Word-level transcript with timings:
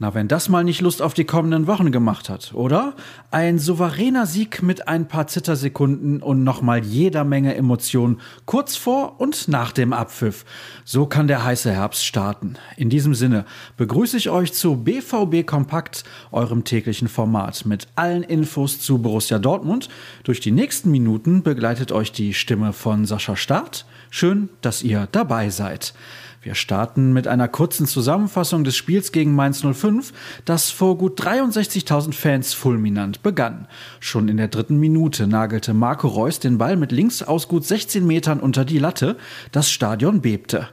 Na, 0.00 0.14
wenn 0.14 0.28
das 0.28 0.48
mal 0.48 0.62
nicht 0.62 0.80
Lust 0.80 1.02
auf 1.02 1.12
die 1.12 1.24
kommenden 1.24 1.66
Wochen 1.66 1.90
gemacht 1.90 2.28
hat, 2.28 2.54
oder? 2.54 2.94
Ein 3.32 3.58
souveräner 3.58 4.26
Sieg 4.26 4.62
mit 4.62 4.86
ein 4.86 5.08
paar 5.08 5.26
Zittersekunden 5.26 6.22
und 6.22 6.44
nochmal 6.44 6.84
jeder 6.84 7.24
Menge 7.24 7.56
Emotionen 7.56 8.20
kurz 8.44 8.76
vor 8.76 9.20
und 9.20 9.48
nach 9.48 9.72
dem 9.72 9.92
Abpfiff. 9.92 10.44
So 10.84 11.06
kann 11.06 11.26
der 11.26 11.42
heiße 11.42 11.72
Herbst 11.72 12.06
starten. 12.06 12.54
In 12.76 12.90
diesem 12.90 13.12
Sinne 13.16 13.44
begrüße 13.76 14.16
ich 14.18 14.30
euch 14.30 14.52
zu 14.52 14.76
BVB 14.76 15.44
Kompakt, 15.44 16.04
eurem 16.30 16.62
täglichen 16.62 17.08
Format 17.08 17.66
mit 17.66 17.88
allen 17.96 18.22
Infos 18.22 18.78
zu 18.78 18.98
Borussia 18.98 19.40
Dortmund. 19.40 19.88
Durch 20.22 20.38
die 20.38 20.52
nächsten 20.52 20.92
Minuten 20.92 21.42
begleitet 21.42 21.90
euch 21.90 22.12
die 22.12 22.34
Stimme 22.34 22.72
von 22.72 23.04
Sascha 23.04 23.34
Start. 23.34 23.84
Schön, 24.10 24.48
dass 24.60 24.84
ihr 24.84 25.08
dabei 25.10 25.50
seid. 25.50 25.92
Wir 26.40 26.54
starten 26.54 27.12
mit 27.12 27.26
einer 27.26 27.48
kurzen 27.48 27.86
Zusammenfassung 27.86 28.62
des 28.62 28.76
Spiels 28.76 29.10
gegen 29.10 29.34
Mainz 29.34 29.64
05, 29.64 30.12
das 30.44 30.70
vor 30.70 30.96
gut 30.96 31.20
63.000 31.20 32.12
Fans 32.12 32.54
fulminant 32.54 33.24
begann. 33.24 33.66
Schon 33.98 34.28
in 34.28 34.36
der 34.36 34.46
dritten 34.46 34.78
Minute 34.78 35.26
nagelte 35.26 35.74
Marco 35.74 36.06
Reus 36.06 36.38
den 36.38 36.56
Ball 36.56 36.76
mit 36.76 36.92
links 36.92 37.24
aus 37.24 37.48
gut 37.48 37.64
16 37.64 38.06
Metern 38.06 38.38
unter 38.38 38.64
die 38.64 38.78
Latte. 38.78 39.16
Das 39.50 39.68
Stadion 39.68 40.20
bebte. 40.20 40.68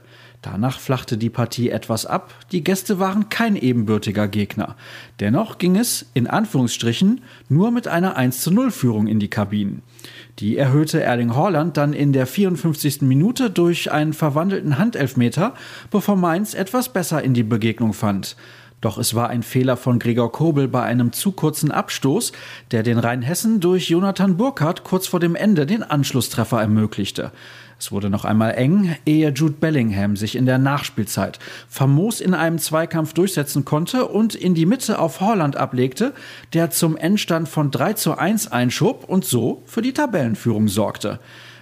Danach 0.52 0.78
flachte 0.78 1.18
die 1.18 1.28
Partie 1.28 1.70
etwas 1.70 2.06
ab, 2.06 2.32
die 2.52 2.62
Gäste 2.62 3.00
waren 3.00 3.28
kein 3.28 3.56
ebenbürtiger 3.56 4.28
Gegner. 4.28 4.76
Dennoch 5.18 5.58
ging 5.58 5.76
es, 5.76 6.06
in 6.14 6.28
Anführungsstrichen, 6.28 7.22
nur 7.48 7.72
mit 7.72 7.88
einer 7.88 8.16
1 8.16 8.42
zu 8.42 8.52
0 8.52 8.70
Führung 8.70 9.08
in 9.08 9.18
die 9.18 9.28
Kabinen. 9.28 9.82
Die 10.38 10.56
erhöhte 10.56 11.02
Erling 11.02 11.34
Haaland 11.34 11.76
dann 11.76 11.92
in 11.92 12.12
der 12.12 12.28
54. 12.28 13.02
Minute 13.02 13.50
durch 13.50 13.90
einen 13.90 14.12
verwandelten 14.12 14.78
Handelfmeter, 14.78 15.54
bevor 15.90 16.14
Mainz 16.14 16.54
etwas 16.54 16.92
besser 16.92 17.24
in 17.24 17.34
die 17.34 17.42
Begegnung 17.42 17.92
fand. 17.92 18.36
Doch 18.86 18.98
es 18.98 19.16
war 19.16 19.30
ein 19.30 19.42
Fehler 19.42 19.76
von 19.76 19.98
Gregor 19.98 20.30
Kobel 20.30 20.68
bei 20.68 20.80
einem 20.80 21.12
zu 21.12 21.32
kurzen 21.32 21.72
Abstoß, 21.72 22.30
der 22.70 22.84
den 22.84 23.00
Rheinhessen 23.00 23.58
durch 23.58 23.90
Jonathan 23.90 24.36
Burkhardt 24.36 24.84
kurz 24.84 25.08
vor 25.08 25.18
dem 25.18 25.34
Ende 25.34 25.66
den 25.66 25.82
Anschlusstreffer 25.82 26.60
ermöglichte. 26.60 27.32
Es 27.80 27.90
wurde 27.90 28.10
noch 28.10 28.24
einmal 28.24 28.54
eng, 28.54 28.94
ehe 29.04 29.30
Jude 29.30 29.56
Bellingham 29.58 30.14
sich 30.14 30.36
in 30.36 30.46
der 30.46 30.58
Nachspielzeit 30.58 31.40
famos 31.68 32.20
in 32.20 32.32
einem 32.32 32.60
Zweikampf 32.60 33.12
durchsetzen 33.12 33.64
konnte 33.64 34.06
und 34.06 34.36
in 34.36 34.54
die 34.54 34.66
Mitte 34.66 35.00
auf 35.00 35.20
Holland 35.20 35.56
ablegte, 35.56 36.12
der 36.52 36.70
zum 36.70 36.96
Endstand 36.96 37.48
von 37.48 37.72
3 37.72 37.94
zu 37.94 38.16
1 38.16 38.52
einschob 38.52 39.02
und 39.08 39.24
so 39.24 39.64
für 39.66 39.82
die 39.82 39.94
Tabellenführung 39.94 40.68
sorgte. 40.68 41.18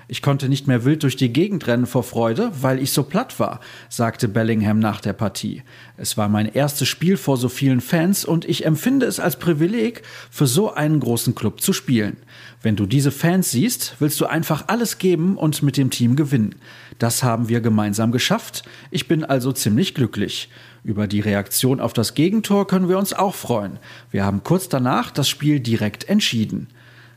Ich 0.06 0.20
konnte 0.20 0.48
nicht 0.50 0.66
mehr 0.66 0.84
wild 0.84 1.02
durch 1.02 1.16
die 1.16 1.32
Gegend 1.32 1.66
rennen 1.66 1.86
vor 1.86 2.02
Freude, 2.02 2.50
weil 2.60 2.78
ich 2.78 2.92
so 2.92 3.04
platt 3.04 3.40
war, 3.40 3.60
sagte 3.88 4.28
Bellingham 4.28 4.78
nach 4.78 5.00
der 5.00 5.14
Partie. 5.14 5.62
Es 5.96 6.16
war 6.18 6.28
mein 6.28 6.52
erstes 6.52 6.88
Spiel 6.88 7.16
vor 7.16 7.38
so 7.38 7.48
vielen 7.48 7.80
Fans 7.80 8.24
und 8.24 8.44
ich 8.44 8.66
empfinde 8.66 9.06
es 9.06 9.18
als 9.18 9.38
Privileg, 9.38 10.02
für 10.30 10.46
so 10.46 10.74
einen 10.74 11.00
großen 11.00 11.34
Club 11.34 11.60
zu 11.60 11.72
spielen. 11.72 12.18
Wenn 12.60 12.76
du 12.76 12.84
diese 12.84 13.10
Fans 13.10 13.50
siehst, 13.50 13.96
willst 13.98 14.20
du 14.20 14.26
einfach 14.26 14.64
alles 14.66 14.98
geben 14.98 15.38
und 15.38 15.62
mit 15.62 15.76
dem 15.76 15.90
Team 15.90 16.16
gewinnen. 16.16 16.56
Das 16.98 17.22
haben 17.22 17.48
wir 17.48 17.60
gemeinsam 17.60 18.12
geschafft. 18.12 18.62
Ich 18.90 19.08
bin 19.08 19.24
also 19.24 19.52
ziemlich 19.52 19.94
glücklich. 19.94 20.50
Über 20.84 21.06
die 21.06 21.20
Reaktion 21.20 21.80
auf 21.80 21.94
das 21.94 22.14
Gegentor 22.14 22.66
können 22.66 22.90
wir 22.90 22.98
uns 22.98 23.14
auch 23.14 23.34
freuen. 23.34 23.78
Wir 24.10 24.24
haben 24.24 24.44
kurz 24.44 24.68
danach 24.68 25.10
das 25.10 25.30
Spiel 25.30 25.60
direkt 25.60 26.08
entschieden. 26.10 26.68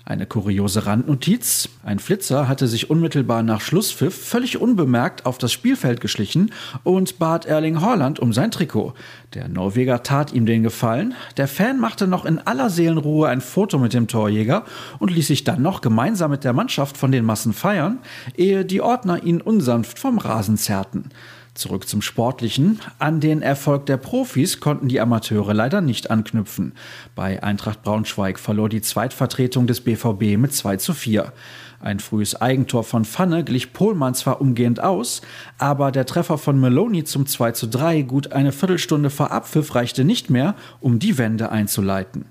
Eine 0.10 0.26
kuriose 0.26 0.86
Randnotiz. 0.86 1.68
Ein 1.84 2.00
Flitzer 2.00 2.48
hatte 2.48 2.70
sich 2.70 2.90
unmittelbar 2.90 3.44
nach 3.44 3.60
Schlusspfiff 3.60 4.16
völlig 4.16 4.58
unbemerkt 4.62 5.26
auf 5.26 5.38
das 5.38 5.52
Spielfeld 5.52 6.00
geschlichen 6.00 6.54
und 6.86 7.20
bat 7.20 7.46
Erling 7.46 7.82
Haaland 7.82 8.18
um 8.18 8.32
sein 8.32 8.50
Trikot. 8.50 8.94
Der 9.34 9.50
Norweger 9.50 10.04
tat 10.04 10.32
ihm 10.32 10.46
den 10.46 10.64
Gefallen. 10.64 11.14
Der 11.36 11.50
Fan 11.50 11.82
machte 11.82 12.08
noch 12.08 12.24
in 12.24 12.40
aller 12.40 12.70
Seelenruhe 12.70 13.28
ein 13.28 13.42
Foto 13.42 13.80
mit 13.80 13.94
dem 13.94 14.08
Torjäger 14.08 14.64
und 15.00 15.12
ließ 15.12 15.28
sich 15.28 15.44
dann 15.44 15.62
noch 15.62 15.82
gemeinsam 15.82 16.32
mit 16.32 16.46
der 16.46 16.54
Mannschaft 16.54 16.96
von 16.96 17.12
den 17.12 17.26
Massen 17.26 17.52
feiern, 17.52 18.00
ehe 18.38 18.64
die 18.64 18.80
Ordner 18.80 19.22
ihn 19.24 19.42
unsanft 19.42 20.00
vom 20.00 20.20
Rasen 20.20 20.56
zerrten. 20.56 21.10
Zurück 21.58 21.88
zum 21.88 22.04
Sportlichen. 22.04 22.80
An 23.00 23.20
den 23.20 23.42
Erfolg 23.42 23.88
der 23.88 23.98
Profis 23.98 24.60
konnten 24.60 24.90
die 24.90 25.02
Amateure 25.02 25.56
leider 25.56 25.82
nicht 25.82 26.12
anknüpfen. 26.12 26.74
Bei 27.16 27.42
Eintracht 27.42 27.82
Braunschweig 27.82 28.38
verlor 28.38 28.70
die 28.70 28.82
Zweitvertretung 28.82 29.66
des 29.66 29.82
BVB 29.82 30.38
mit 30.38 30.54
2 30.54 30.78
zu 30.78 30.94
4. 30.94 31.34
Ein 31.80 32.00
frühes 32.00 32.36
Eigentor 32.36 32.84
von 32.84 33.06
Pfanne 33.06 33.44
glich 33.44 33.74
Pohlmann 33.74 34.14
zwar 34.14 34.40
umgehend 34.40 34.80
aus, 34.80 35.22
aber 35.58 35.92
der 35.92 36.06
Treffer 36.06 36.38
von 36.38 36.60
Meloni 36.60 37.04
zum 37.06 37.26
2 37.26 37.52
zu 37.54 37.68
3 37.68 38.04
gut 38.04 38.32
eine 38.34 38.52
Viertelstunde 38.52 39.10
vor 39.10 39.32
Abpfiff 39.32 39.74
reichte 39.74 40.04
nicht 40.04 40.30
mehr, 40.30 40.56
um 40.80 41.00
die 41.00 41.18
Wende 41.18 41.50
einzuleiten. 41.52 42.26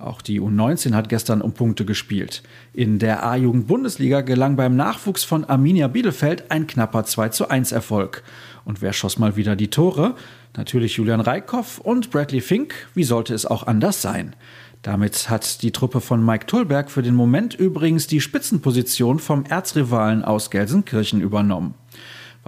Auch 0.00 0.22
die 0.22 0.40
U19 0.40 0.94
hat 0.94 1.10
gestern 1.10 1.42
um 1.42 1.52
Punkte 1.52 1.84
gespielt. 1.84 2.42
In 2.72 2.98
der 2.98 3.22
A-Jugend-Bundesliga 3.22 4.22
gelang 4.22 4.56
beim 4.56 4.74
Nachwuchs 4.74 5.24
von 5.24 5.44
Arminia 5.44 5.88
Bielefeld 5.88 6.50
ein 6.50 6.66
knapper 6.66 7.04
2 7.04 7.28
zu 7.28 7.50
1 7.50 7.72
Erfolg. 7.72 8.22
Und 8.64 8.80
wer 8.80 8.94
schoss 8.94 9.18
mal 9.18 9.36
wieder 9.36 9.56
die 9.56 9.68
Tore? 9.68 10.14
Natürlich 10.56 10.96
Julian 10.96 11.20
Reikhoff 11.20 11.78
und 11.78 12.10
Bradley 12.10 12.40
Fink. 12.40 12.72
Wie 12.94 13.04
sollte 13.04 13.34
es 13.34 13.44
auch 13.44 13.66
anders 13.66 14.00
sein? 14.00 14.34
Damit 14.80 15.28
hat 15.28 15.60
die 15.60 15.70
Truppe 15.70 16.00
von 16.00 16.24
Mike 16.24 16.46
Tullberg 16.46 16.90
für 16.90 17.02
den 17.02 17.14
Moment 17.14 17.54
übrigens 17.54 18.06
die 18.06 18.22
Spitzenposition 18.22 19.18
vom 19.18 19.44
Erzrivalen 19.44 20.24
aus 20.24 20.50
Gelsenkirchen 20.50 21.20
übernommen. 21.20 21.74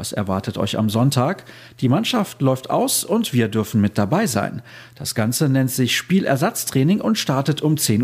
Was 0.03 0.11
erwartet 0.11 0.59
euch 0.59 0.77
am 0.77 0.91
Sonntag? 0.91 1.45
Die 1.79 1.89
Mannschaft 1.89 2.43
läuft 2.43 2.71
aus 2.71 3.05
und 3.05 3.33
wir 3.33 3.47
dürfen 3.47 3.81
mit 3.81 3.99
dabei 3.99 4.27
sein. 4.27 4.61
Das 4.97 5.15
Ganze 5.15 5.49
nennt 5.49 5.71
sich 5.71 5.97
Spielersatztraining 5.97 7.01
und 7.01 7.21
startet 7.21 7.63
um 7.63 7.77
10.30 7.77 8.03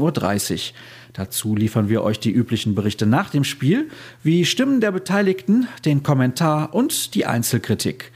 Uhr. 0.55 0.75
Dazu 1.15 1.57
liefern 1.57 1.89
wir 1.89 2.05
euch 2.05 2.21
die 2.21 2.31
üblichen 2.31 2.77
Berichte 2.77 3.05
nach 3.05 3.31
dem 3.31 3.43
Spiel, 3.43 3.89
wie 4.23 4.45
Stimmen 4.45 4.81
der 4.81 4.93
Beteiligten, 4.93 5.67
den 5.85 6.05
Kommentar 6.05 6.73
und 6.73 7.17
die 7.17 7.27
Einzelkritik. 7.27 8.13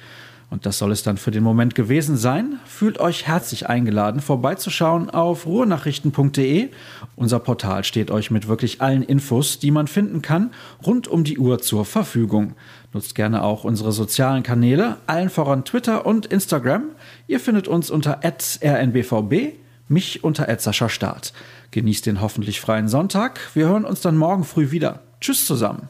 Und 0.53 0.67
das 0.67 0.77
soll 0.77 0.93
es 0.93 1.03
dann 1.03 1.17
für 1.17 1.31
den 1.31 1.43
Moment 1.43 1.75
gewesen 1.75 2.19
sein. 2.19 2.61
Fühlt 2.67 3.01
euch 3.01 3.27
herzlich 3.27 3.71
eingeladen, 3.71 4.21
vorbeizuschauen 4.21 5.09
auf 5.09 5.47
ruhrnachrichten.de. 5.47 6.69
Unser 7.17 7.39
Portal 7.39 7.85
steht 7.85 8.11
euch 8.11 8.31
mit 8.31 8.49
wirklich 8.49 8.83
allen 8.83 9.03
Infos, 9.03 9.61
die 9.61 9.71
man 9.71 9.87
finden 9.87 10.21
kann, 10.21 10.51
rund 10.85 11.09
um 11.09 11.25
die 11.25 11.39
Uhr 11.39 11.61
zur 11.61 11.87
Verfügung. 11.87 12.53
Nutzt 12.93 13.15
gerne 13.15 13.43
auch 13.45 13.65
unsere 13.65 13.93
sozialen 13.93 14.43
Kanäle, 14.43 14.99
allen 15.07 15.31
voran 15.31 15.65
Twitter 15.65 16.05
und 16.05 16.27
Instagram. 16.27 16.83
Ihr 17.27 17.41
findet 17.41 17.67
uns 17.67 17.91
unter 17.91 18.21
rnbvb, 18.23 19.55
mich 19.89 20.23
unter 20.23 20.55
Start. 20.63 21.33
Genießt 21.71 22.05
den 22.05 22.21
hoffentlich 22.21 22.61
freien 22.61 22.89
Sonntag. 22.89 23.41
Wir 23.55 23.69
hören 23.69 23.87
uns 23.87 24.03
dann 24.03 24.19
morgen 24.19 24.45
früh 24.45 24.71
wieder. 24.71 25.01
Tschüss 25.19 25.47
zusammen. 25.47 25.89